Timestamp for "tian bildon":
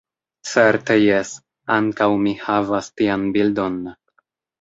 3.03-3.77